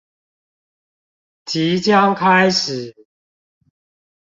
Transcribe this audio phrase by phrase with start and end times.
[1.45, 2.95] 即將開始